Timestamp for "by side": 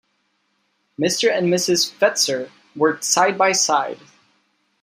3.37-3.99